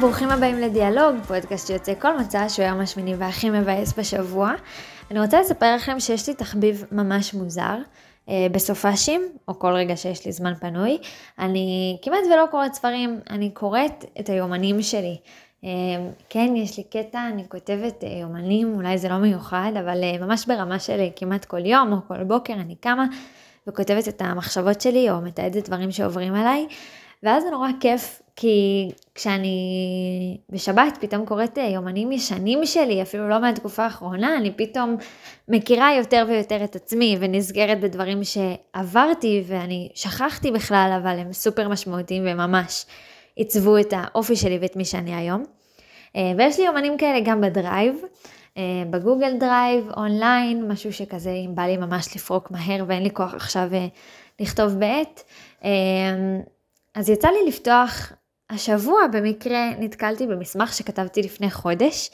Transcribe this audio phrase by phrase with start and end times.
[0.00, 4.52] ברוכים הבאים לדיאלוג, פודקאסט שיוצא כל מצע שהוא היום השמיני והכי מבאס בשבוע.
[5.10, 7.76] אני רוצה לספר לכם שיש לי תחביב ממש מוזר.
[8.28, 10.98] אה, בסופאשים, או כל רגע שיש לי זמן פנוי,
[11.38, 15.16] אני כמעט ולא קוראת ספרים, אני קוראת את היומנים שלי.
[15.64, 15.70] אה,
[16.28, 20.78] כן, יש לי קטע, אני כותבת אה, יומנים, אולי זה לא מיוחד, אבל ממש ברמה
[20.78, 23.06] של כמעט כל יום או כל בוקר אני קמה
[23.66, 26.66] וכותבת את המחשבות שלי או מתעדת דברים שעוברים עליי,
[27.22, 33.40] ואז זה נורא כיף כי כשאני בשבת פתאום קוראת אה, יומנים ישנים שלי, אפילו לא
[33.40, 34.96] מהתקופה האחרונה, אני פתאום
[35.48, 42.22] מכירה יותר ויותר את עצמי ונזכרת בדברים שעברתי ואני שכחתי בכלל, אבל הם סופר משמעותיים
[42.26, 42.86] וממש
[43.36, 45.44] עיצבו את האופי שלי ואת מי שאני היום.
[46.16, 47.94] אה, ויש לי יומנים כאלה גם ב Drive,
[48.56, 53.10] אה, ב Google Drive, online, משהו שכזה, אם בא לי ממש לפרוק מהר ואין לי
[53.10, 53.68] כוח עכשיו
[54.40, 55.22] לכתוב בעט.
[56.94, 58.12] אז יצא לי לפתוח
[58.50, 62.10] השבוע במקרה נתקלתי במסמך שכתבתי לפני חודש,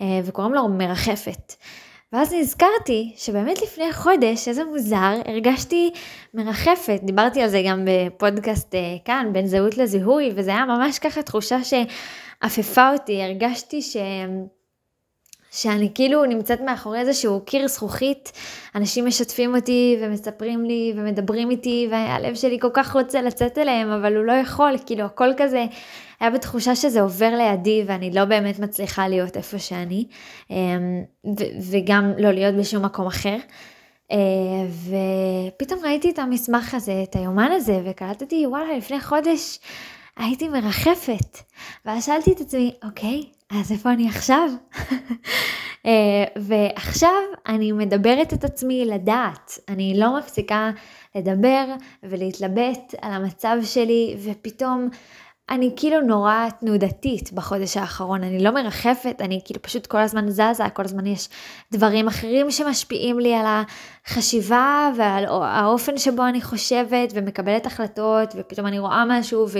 [0.00, 1.54] אה, וקוראים לו מרחפת.
[2.12, 5.90] ואז נזכרתי שבאמת לפני חודש, איזה מוזר, הרגשתי
[6.34, 7.00] מרחפת.
[7.02, 11.58] דיברתי על זה גם בפודקאסט אה, כאן, בין זהות לזיהוי, וזה היה ממש ככה תחושה
[11.64, 13.22] שעפפה אותי.
[13.22, 13.96] הרגשתי ש...
[15.50, 18.32] שאני כאילו נמצאת מאחורי איזשהו קיר זכוכית,
[18.74, 24.16] אנשים משתפים אותי ומספרים לי ומדברים איתי והלב שלי כל כך רוצה לצאת אליהם אבל
[24.16, 25.64] הוא לא יכול, כאילו הכל כזה
[26.20, 30.04] היה בתחושה שזה עובר לידי ואני לא באמת מצליחה להיות איפה שאני
[30.50, 31.02] אמ,
[31.70, 33.36] וגם לא להיות בשום מקום אחר.
[34.12, 34.18] אה,
[35.54, 39.58] ופתאום ראיתי את המסמך הזה, את היומן הזה וקלטתי וואלה לפני חודש
[40.18, 41.38] הייתי מרחפת
[41.84, 44.50] ואז שאלתי את עצמי אוקיי אז איפה אני עכשיו?
[45.86, 50.70] אה, ועכשיו אני מדברת את עצמי לדעת, אני לא מפסיקה
[51.14, 51.64] לדבר
[52.02, 54.88] ולהתלבט על המצב שלי, ופתאום
[55.50, 60.68] אני כאילו נורא תנודתית בחודש האחרון, אני לא מרחפת, אני כאילו פשוט כל הזמן זזה,
[60.72, 61.28] כל הזמן יש
[61.72, 68.78] דברים אחרים שמשפיעים לי על החשיבה ועל האופן שבו אני חושבת ומקבלת החלטות, ופתאום אני
[68.78, 69.58] רואה משהו ו...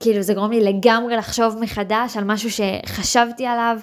[0.00, 3.78] כאילו זה גורם לי לגמרי לחשוב מחדש על משהו שחשבתי עליו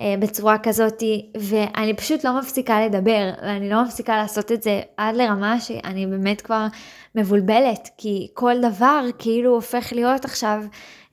[0.00, 5.60] בצורה כזאתי, ואני פשוט לא מפסיקה לדבר, ואני לא מפסיקה לעשות את זה עד לרמה
[5.60, 6.66] שאני באמת כבר
[7.14, 10.62] מבולבלת, כי כל דבר כאילו הופך להיות עכשיו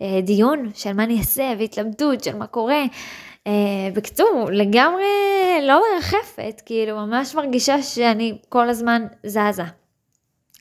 [0.01, 2.84] אה, דיון של מה אני אעשה, והתלבטות של מה קורה.
[3.47, 3.51] אה,
[3.94, 5.06] בקיצור, לגמרי
[5.62, 9.63] לא מרחפת, כאילו ממש מרגישה שאני כל הזמן זזה.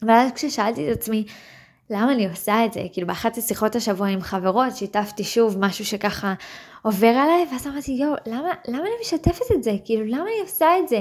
[0.03, 1.25] ואז כששאלתי את עצמי,
[1.91, 2.81] למה אני עושה את זה?
[2.93, 6.35] כאילו באחת השיחות השבוע עם חברות שיתפתי שוב משהו שככה
[6.83, 9.73] עובר עליי, ואז אמרתי, יואו, למה, למה אני משתפת את זה?
[9.85, 11.01] כאילו, למה אני עושה את זה?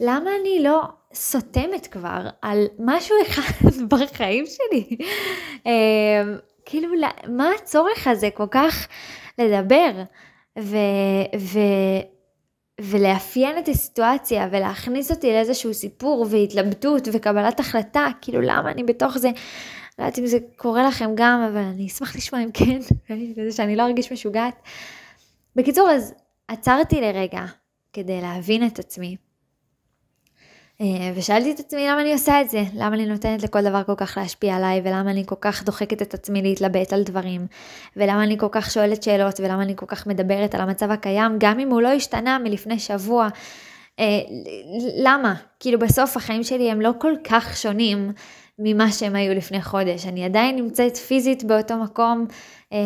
[0.00, 0.80] למה אני לא
[1.14, 4.96] סותמת כבר על משהו אחד בחיים שלי?
[5.66, 6.88] אמ, כאילו,
[7.28, 8.88] מה הצורך הזה כל כך
[9.38, 10.02] לדבר
[10.58, 10.76] ו,
[11.38, 11.58] ו,
[12.80, 19.30] ולאפיין את הסיטואציה ולהכניס אותי לאיזשהו סיפור והתלבטות וקבלת החלטה, כאילו למה אני בתוך זה?
[20.00, 22.78] לא יודעת אם זה קורה לכם גם, אבל אני אשמח לשמוע אם כן,
[23.34, 24.54] כדי שאני לא ארגיש משוגעת.
[25.56, 26.14] בקיצור, אז
[26.48, 27.44] עצרתי לרגע
[27.92, 29.16] כדי להבין את עצמי.
[30.80, 33.94] אה, ושאלתי את עצמי למה אני עושה את זה, למה אני נותנת לכל דבר כל
[33.96, 37.46] כך להשפיע עליי, ולמה אני כל כך דוחקת את עצמי להתלבט על דברים,
[37.96, 41.58] ולמה אני כל כך שואלת שאלות, ולמה אני כל כך מדברת על המצב הקיים, גם
[41.58, 43.28] אם הוא לא השתנה מלפני שבוע.
[43.98, 44.20] אה,
[44.96, 45.34] למה?
[45.60, 48.12] כאילו בסוף החיים שלי הם לא כל כך שונים
[48.62, 50.06] ממה שהם היו לפני חודש.
[50.06, 52.26] אני עדיין נמצאת פיזית באותו מקום
[52.72, 52.78] אה,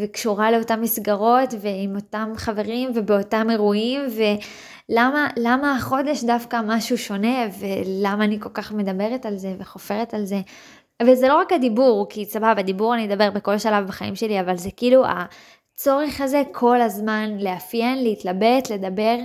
[0.00, 8.24] וקשורה לאותן מסגרות ועם אותם חברים ובאותם אירועים ולמה למה החודש דווקא משהו שונה ולמה
[8.24, 10.40] אני כל כך מדברת על זה וחופרת על זה.
[11.02, 14.70] וזה לא רק הדיבור, כי סבבה, דיבור אני אדבר בכל שלב בחיים שלי, אבל זה
[14.76, 19.16] כאילו הצורך הזה כל הזמן לאפיין, להתלבט, לדבר.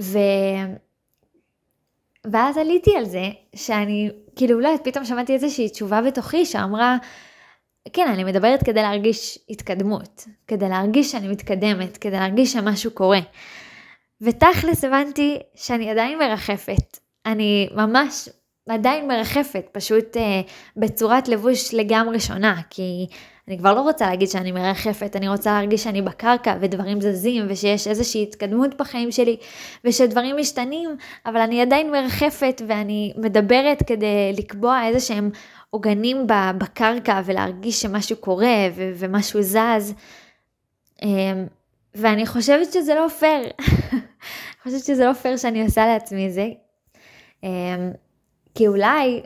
[0.00, 0.18] ו...
[2.32, 3.24] ואז עליתי על זה,
[3.54, 6.96] שאני, כאילו אולי פתאום שמעתי איזושהי תשובה בתוכי שאמרה,
[7.92, 13.20] כן, אני מדברת כדי להרגיש התקדמות, כדי להרגיש שאני מתקדמת, כדי להרגיש שמשהו קורה.
[14.20, 16.98] ותכלס הבנתי שאני עדיין מרחפת.
[17.26, 18.28] אני ממש
[18.68, 20.40] עדיין מרחפת, פשוט אה,
[20.76, 23.06] בצורת לבוש לגמרי שונה, כי
[23.48, 27.88] אני כבר לא רוצה להגיד שאני מרחפת, אני רוצה להרגיש שאני בקרקע ודברים זזים ושיש
[27.88, 29.36] איזושהי התקדמות בחיים שלי
[29.84, 30.96] ושדברים משתנים,
[31.26, 35.30] אבל אני עדיין מרחפת ואני מדברת כדי לקבוע איזה שהם
[35.70, 36.26] עוגנים
[36.58, 39.94] בקרקע ולהרגיש שמשהו קורה ו- ומשהו זז.
[41.02, 41.46] אמ,
[41.94, 43.50] ואני חושבת שזה לא פייר.
[43.92, 44.00] אני
[44.62, 46.48] חושבת שזה לא פייר שאני עושה לעצמי זה.
[47.42, 47.90] אמ,
[48.54, 49.22] כי אולי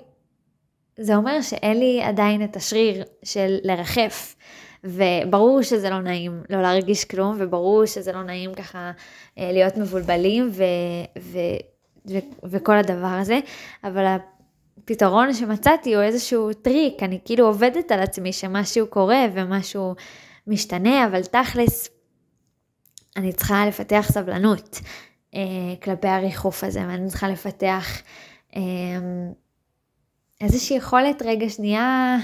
[0.99, 4.35] זה אומר שאין לי עדיין את השריר של לרחף.
[4.85, 8.93] וברור שזה לא נעים לא להרגיש כלום, וברור שזה לא נעים ככה
[9.39, 10.63] אה, להיות מבולבלים ו,
[11.19, 11.39] ו,
[12.11, 13.41] ו, וכל הדבר הזה,
[13.85, 14.17] אבל
[14.85, 19.95] הפתרון שמצאתי הוא איזשהו טריק, אני כאילו עובדת על עצמי שמשהו קורה ומשהו
[20.47, 21.89] משתנה, אבל תכלס,
[23.17, 24.81] אני צריכה לפתח סבלנות
[25.35, 25.41] אה,
[25.83, 27.87] כלפי הריחוף הזה, ואני צריכה לפתח
[28.57, 28.61] אה,
[30.41, 32.17] איזושהי יכולת רגע שנייה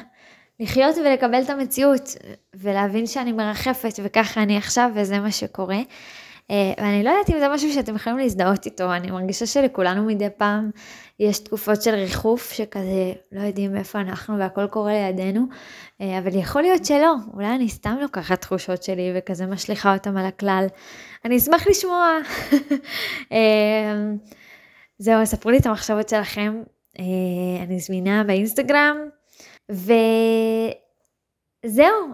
[0.60, 2.08] לחיות ולקבל את המציאות,
[2.54, 5.78] ולהבין שאני מרחפת וככה אני עכשיו וזה מה שקורה.
[6.50, 10.28] אה, ואני לא יודעת אם זה משהו שאתם יכולים להזדהות איתו, אני מרגישה שלכולנו מדי
[10.36, 10.70] פעם
[11.20, 15.46] יש תקופות של ריחוף שכזה לא יודעים איפה אנחנו והכל קורה לידינו,
[16.00, 20.26] אה, אבל יכול להיות שלא, אולי אני סתם לוקחת תחושות שלי וכזה משליכה אותם על
[20.26, 20.66] הכלל.
[21.24, 22.18] אני אשמח לשמוע.
[23.32, 23.94] אה,
[24.98, 26.62] זהו, ספרו לי את המחשבות שלכם,
[27.62, 28.96] אני זמינה באינסטגרם,
[29.70, 29.94] וזהו,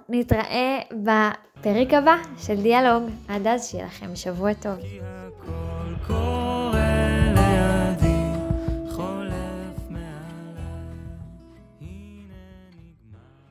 [0.08, 3.02] נתראה בפרק הבא של דיאלוג.
[3.28, 4.78] עד אז שיהיה לכם שבוע טוב.